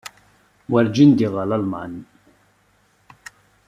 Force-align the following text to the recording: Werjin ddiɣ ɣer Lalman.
Werjin 0.71 1.11
ddiɣ 1.11 1.31
ɣer 1.35 1.45
Lalman. 1.49 1.93